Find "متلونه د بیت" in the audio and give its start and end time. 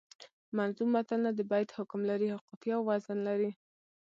0.95-1.69